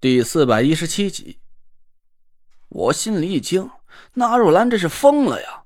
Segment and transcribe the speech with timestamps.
[0.00, 1.40] 第四百一十七集，
[2.70, 3.68] 我心里一惊，
[4.14, 5.64] 纳若兰这是疯了呀！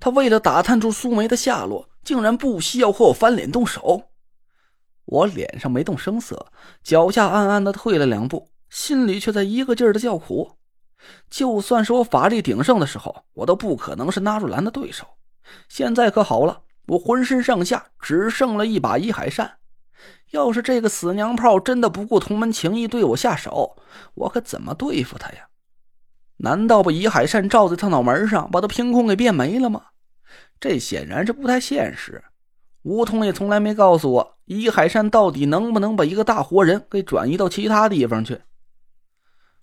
[0.00, 4.10] 他为了打探出苏梅的下落，竟然不惜要和我翻脸动手。
[5.04, 6.48] 我脸上没动声色，
[6.82, 10.56] 脚下暗暗的退了两步，心里却在一个劲儿的叫苦。
[11.30, 15.06] 就算是我法力鼎盛的时候，我都不可能是纳若兰的对手。
[15.68, 19.58] 现在可好了，我浑身上下只剩了一把一海扇。
[20.36, 23.76] 要是这个死娘炮真的不顾同门情谊对我下手，
[24.14, 25.48] 我可怎么对付他呀？
[26.36, 29.80] 难道把怡海扇罩在他脑门上，把他凭空给变没了吗？
[30.60, 32.22] 这显然是不太现实。
[32.82, 38.42] 吴桐也从来没告诉我，怡海扇到底能不能把一个大活人给转移到其他地方去。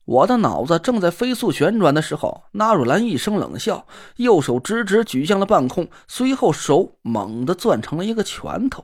[0.05, 8.84] 我的脑子正在飞速旋转的时候，纳若兰一声冷笑，右手直直举向了半空，随后手猛地攥成了一个拳头。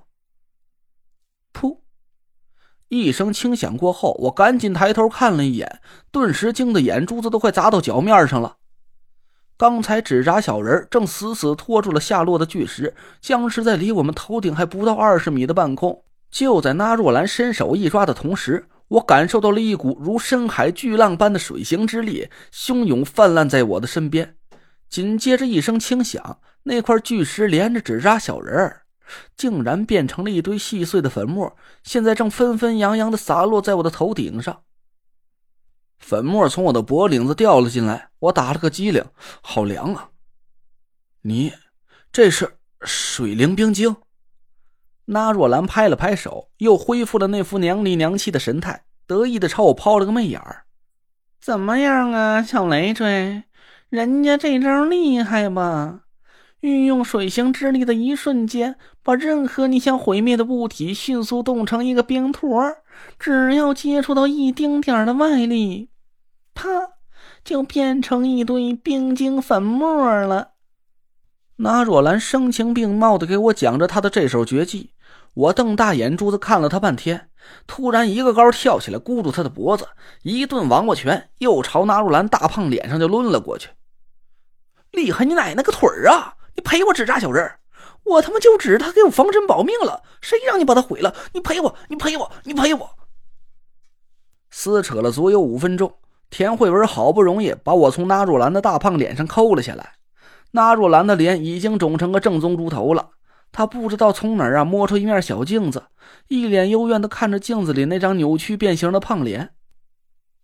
[1.53, 1.80] 噗！
[2.88, 5.80] 一声轻响过后，我赶紧抬头看了一眼，
[6.12, 8.58] 顿时惊得眼珠子都快砸到脚面上了。
[9.58, 16.03] 刚才纸扎小人正死死拖住了下落的巨石，僵持在离我们头顶还不到二十米的半空。
[16.31, 24.36] 就在那若兰伸手一抓的同时，我感受到了一股如深海巨浪般的水行之力汹涌泛滥在我的身边。
[24.89, 28.83] 紧接着一声轻响，那块巨石连着纸扎小人儿。
[29.35, 34.63] 竟然变成了一堆细碎的粉末，现在正纷纷扬扬的洒落在我的头顶上。
[35.97, 39.03] 粉末从我的脖领子掉了进来，我打了个激灵，
[39.41, 40.09] 好凉啊！
[41.23, 41.53] 你
[42.11, 43.95] 这是水灵冰晶？
[45.05, 50.65] 那若兰拍了拍手，又恢复了那副娘里娘气的神态，得意的朝我抛了个媚眼儿。
[51.41, 53.43] 怎么样啊，小累赘？
[53.89, 56.02] 人家这招厉害吧？
[56.61, 62.75] 运用水行之力的一瞬间，把任何你想毁灭的物体迅速冻成一个冰坨
[63.17, 65.89] 只要接触到一丁点的外力，
[66.53, 66.67] 啪，
[67.45, 70.52] 就变成一堆冰晶粉末了。
[71.57, 74.92] 那若兰声情并茂的给我讲着她的这手绝技，
[75.33, 77.30] 我瞪大眼珠子看了她半天，
[77.67, 79.87] 突然一个高跳起来，箍住她的脖子，
[80.23, 83.69] 一顿王八拳又朝那若兰大胖脸上就抡了过去。
[84.92, 86.36] 厉害你奶奶个腿儿啊！
[86.59, 87.49] 你赔我纸扎小人
[88.03, 91.15] 我他妈就指着他给我防身保命了，谁让你把他毁了？
[91.31, 92.89] 你赔我，你赔我，你赔我！
[94.52, 95.93] 撕扯了足有五分钟，
[96.30, 99.93] 田慧文好不容易把我从纳若兰的大胖脸上抠了下来。
[100.52, 103.11] 纳若兰的脸已经肿成个正宗猪头了，
[103.53, 105.83] 她不知道从哪儿啊摸出一面小镜子，
[106.27, 109.52] 一脸幽怨的看着镜子里那张扭曲变形的胖脸。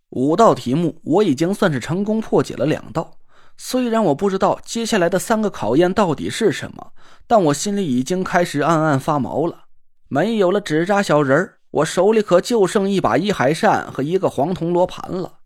[0.08, 3.18] 五道题目，我已经算是成功破解了两道。
[3.58, 6.92] 虽然我不知道接下来的三个考验到底是什么，
[7.26, 9.64] 但我心里已经开始暗暗发毛了。
[10.08, 15.38] 没有了纸扎小人儿，我手里可就剩一把一海扇和一个黄铜罗盘了。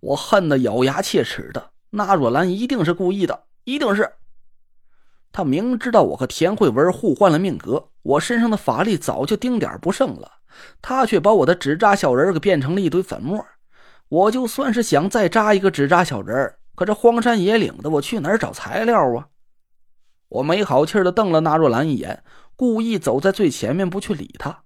[0.00, 1.70] 我恨得咬牙切齿的。
[1.90, 4.12] 那若兰一定是故意的，一定是。
[5.32, 10.30] 他明知道我和田慧文互换了命格，我身上的法力早就丁点不剩了，
[10.80, 13.44] 他却把我的纸扎小人给变成了一堆粉末。
[14.08, 16.57] 我就算是想再扎一个纸扎小人儿。
[16.78, 19.26] 可这荒山野岭的，我去哪儿找材料啊？
[20.28, 22.22] 我没好气的瞪了纳若兰一眼，
[22.54, 24.62] 故意走在最前面，不去理他。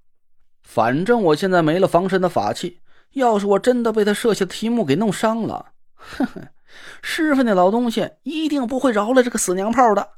[0.63, 6.49] 反正我现在没了防身的法器，要是我真的被他设下的题目给弄伤了，哼哼，
[7.03, 10.11] 师傅那老东西一定不会饶了这个死娘炮的。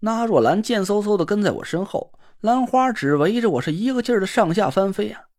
[0.00, 5.29] 纳若兰贱嗖嗖的跟在我身后，兰花指围着我是一个劲儿的上下翻飞啊。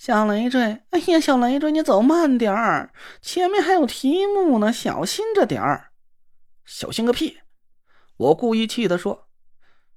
[0.00, 2.90] 小累赘，哎呀，小累赘，你走慢点儿，
[3.20, 5.90] 前面还有题目呢，小心着点儿。
[6.64, 7.40] 小心个屁！
[8.16, 9.28] 我故意气的说：“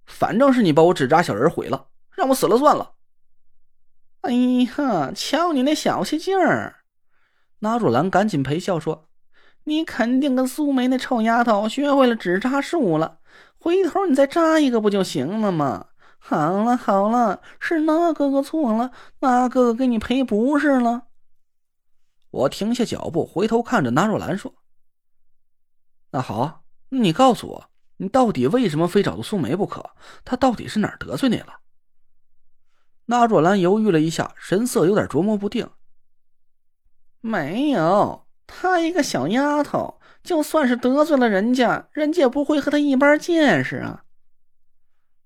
[0.06, 1.88] 反正是你把我纸扎小人毁了，
[2.18, 2.96] 让我死了算了。”
[4.20, 6.84] 哎呀，瞧你那小气劲儿！
[7.60, 9.08] 那若兰赶紧陪笑说
[9.64, 13.20] ：“你肯定跟苏梅那臭丫头学会了纸扎术了，
[13.58, 15.86] 回头你再扎一个不就行了吗？”
[16.26, 21.08] 好了好了，是那哥哥错了，那哥哥给你赔不是了。
[22.32, 24.56] 我停下脚步，回头看着纳若兰说
[26.12, 29.92] ：“那好，你告诉我，你到底为什么非找到苏梅不可？
[30.24, 31.60] 她到底是哪儿得罪你了？”
[33.08, 35.70] 纳若兰犹豫了一下，神色有点琢磨不定。
[37.20, 44.06] 没有，她一个小丫头，就算是得罪了人家，人家也不会和她一般见识啊。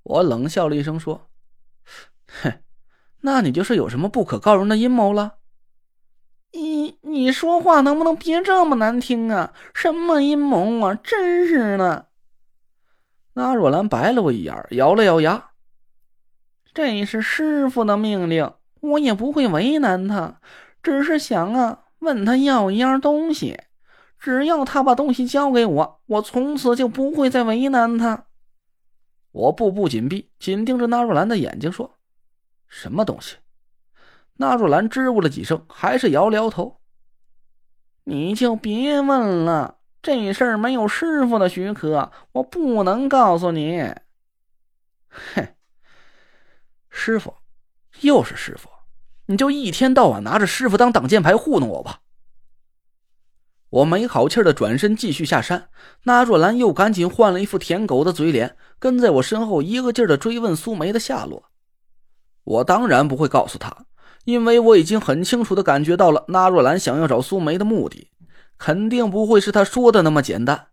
[0.07, 1.27] 我冷笑了一声，说
[2.41, 2.53] ：“哼，
[3.21, 5.35] 那你就是有什么不可告人的阴谋了？
[6.53, 9.53] 你你说话能不能别这么难听啊？
[9.73, 10.95] 什么阴谋啊？
[10.95, 12.07] 真是的！”
[13.35, 15.51] 那若兰白了我一眼，咬了咬牙
[16.73, 20.39] ：“这是师傅的命令，我也不会为难他。
[20.81, 23.59] 只是想啊，问他要一样东西。
[24.17, 28.26] 只要他把东西交给我，我从此就不会再为难他。
[29.37, 31.99] 我步步紧逼，紧盯着纳若兰的眼睛，说
[32.67, 33.35] ：“什么东西？”
[34.37, 36.79] 纳若兰支吾了几声，还是摇了摇头。
[38.05, 43.93] 你就别问了，这事儿没有师傅的许可，我不能告诉你。
[45.09, 45.47] 哼，
[46.89, 47.35] 师傅，
[48.01, 48.67] 又是师傅，
[49.27, 52.01] 你就一天到晚拿着师傅当挡箭牌糊弄我吧。
[53.69, 55.69] 我没好气的转身继续下山，
[56.03, 61.43] 那若兰又赶紧换了一副舔狗的嘴脸，跟在我身后一个劲儿的追问苏梅的下落。
[62.45, 63.85] 我当然不会告诉她，
[64.23, 68.09] 因为我已经很清楚的感觉到了那若兰想要找苏梅的目的，
[68.57, 70.67] 肯定不会是她说的那么简单。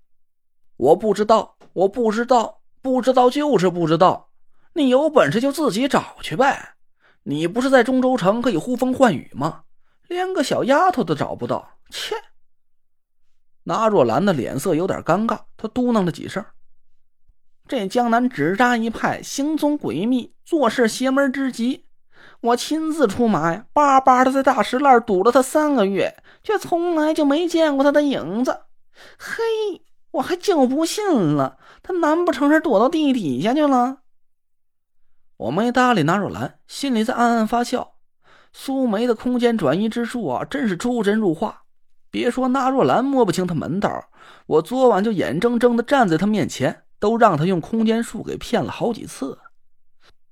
[0.77, 4.29] 我不知道，我不知道，不知道就是不知道。
[4.75, 6.75] 你有本事就自己找去呗。
[7.25, 9.63] 你不是在中州城可以呼风唤雨吗？
[10.07, 12.15] 连个小丫头都找不到，切！
[13.65, 16.45] 那若兰的脸色有点尴尬，她嘟囔了几声
[17.67, 21.87] ：“这江南纸扎一派行踪诡秘，做事邪门之极。
[22.41, 28.61] 我亲自出马呀，巴巴的在大石烂堵了他三个月，却从来就没见过他的影子。
[29.19, 29.43] 嘿，
[30.13, 33.99] 我还就不信了，他难不成是躲到地底下去了？”
[35.39, 37.95] 我没搭理那若兰，心里在暗暗发笑。
[38.53, 41.64] 苏梅的空间转移之术啊，真是出神入化。
[42.15, 44.09] 别说那若兰摸不清他门道，
[44.47, 49.37] 我昨晚就眼睁睁的站在他面前，都让他用空间术给骗了好几次。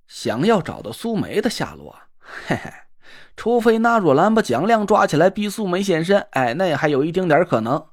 [0.06, 1.96] 想要找到苏梅的下落，
[2.46, 2.73] 嘿嘿，
[3.37, 7.84] 除非那若兰把蒋亮抓起来逼苏梅现身，哎，那还有一丁点可能。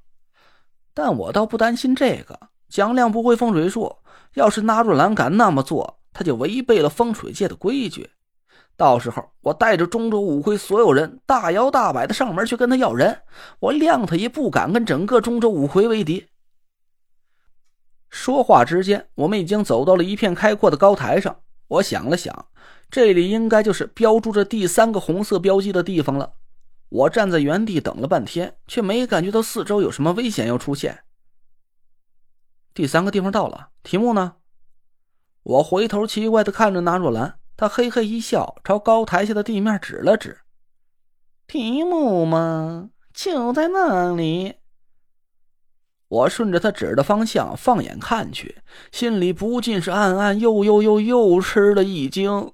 [0.94, 3.96] 但我倒不担心这个，蒋亮不会风水术，
[4.36, 8.12] 要是那若兰敢那么做，他就违背了风水界的规矩。
[8.80, 13.24] 到时候我带着中州五魁所有人大摇大摆的上门去跟他要人，
[13.60, 16.28] 我谅他也不敢跟整个中州五魁为敌。
[18.08, 21.42] 说话之间，我们已经走到了一片开阔的高台上。
[21.68, 22.48] 我想了想，
[22.90, 26.36] 这里应该就是标注着第三个红色标记的地方了。
[26.88, 31.04] 我站在原地等了半天，却没感觉到四周有什么危险要出现。
[32.74, 34.36] 第三个地方到了，题目呢？
[35.44, 37.39] 我回头奇怪的看着那若兰。
[37.60, 40.40] 他嘿嘿一笑，朝高台下的地面指了指
[41.46, 42.92] ：“题目嘛？
[43.14, 44.54] 就在那里。”
[46.08, 48.62] 我顺着他指的方向放眼看去，
[48.94, 52.54] 心里不禁是暗暗又又又又吃了一惊。